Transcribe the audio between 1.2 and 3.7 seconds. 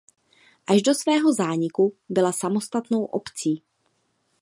zániku byla samostatnou obcí.